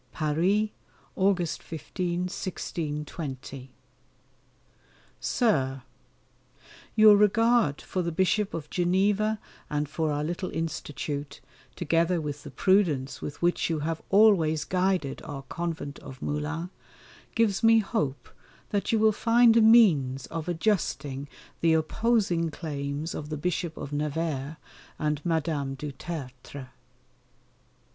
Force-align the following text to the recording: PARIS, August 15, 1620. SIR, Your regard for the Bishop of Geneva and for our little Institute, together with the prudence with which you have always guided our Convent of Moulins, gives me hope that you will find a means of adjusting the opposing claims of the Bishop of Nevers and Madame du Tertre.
PARIS, 0.13 0.69
August 1.15 1.61
15, 1.61 2.21
1620. 2.21 3.69
SIR, 5.19 5.83
Your 6.95 7.15
regard 7.15 7.83
for 7.83 8.01
the 8.01 8.11
Bishop 8.11 8.55
of 8.55 8.67
Geneva 8.71 9.39
and 9.69 9.87
for 9.87 10.11
our 10.11 10.23
little 10.23 10.49
Institute, 10.49 11.39
together 11.75 12.19
with 12.19 12.41
the 12.41 12.49
prudence 12.49 13.21
with 13.21 13.43
which 13.43 13.69
you 13.69 13.81
have 13.81 14.01
always 14.09 14.63
guided 14.63 15.21
our 15.21 15.43
Convent 15.43 15.99
of 15.99 16.19
Moulins, 16.19 16.69
gives 17.35 17.61
me 17.61 17.77
hope 17.77 18.27
that 18.71 18.91
you 18.91 18.97
will 18.97 19.11
find 19.11 19.55
a 19.55 19.61
means 19.61 20.25
of 20.25 20.47
adjusting 20.49 21.27
the 21.59 21.73
opposing 21.73 22.49
claims 22.49 23.13
of 23.13 23.29
the 23.29 23.37
Bishop 23.37 23.77
of 23.77 23.93
Nevers 23.93 24.55
and 24.97 25.23
Madame 25.23 25.75
du 25.75 25.91
Tertre. 25.91 26.69